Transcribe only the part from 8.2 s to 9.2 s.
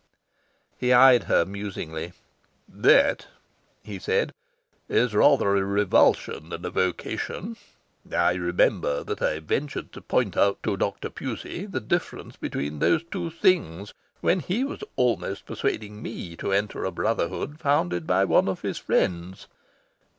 remember